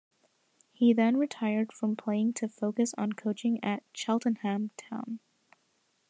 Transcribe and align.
He 0.71 0.93
then 0.93 1.17
retired 1.17 1.71
from 1.71 1.95
playing 1.95 2.33
to 2.33 2.49
focus 2.49 2.95
on 2.97 3.13
coaching 3.13 3.63
at 3.63 3.83
Cheltenham 3.93 4.71
Town. 4.75 5.19